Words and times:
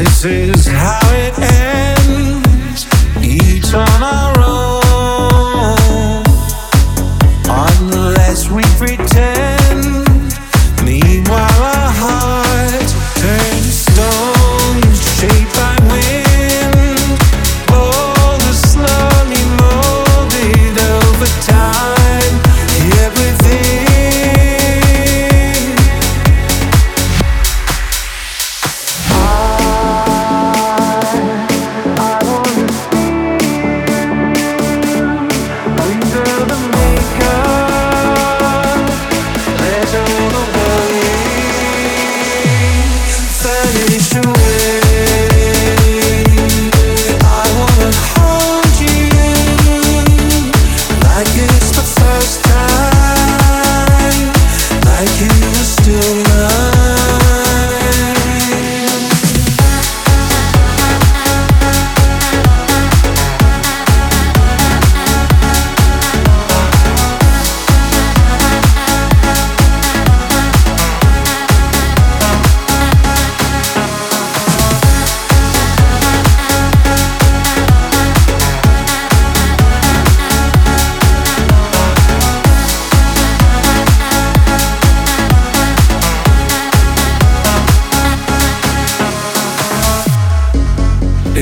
This 0.00 0.24
is 0.24 0.66
how 0.66 0.98
it 1.12 1.38
ends, 1.38 2.86
on 3.74 4.09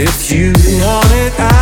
If 0.01 0.31
you 0.31 0.53
want 0.81 1.11
it, 1.11 1.33
I 1.41 1.58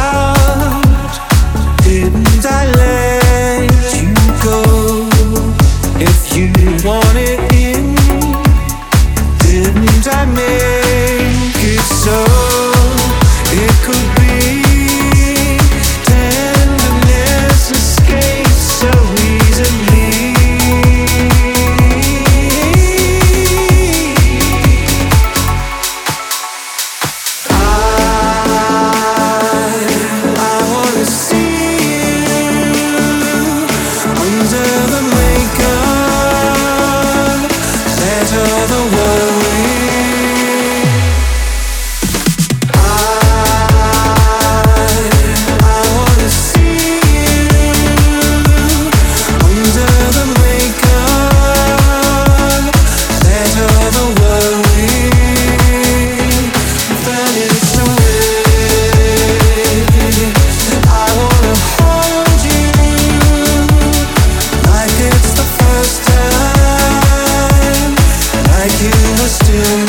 you. 69.57 69.86